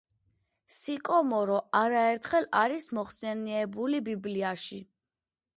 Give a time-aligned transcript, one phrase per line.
[0.77, 4.85] სიკომორო არაერთხელ არის მოხსენიებული ბიბლიაში.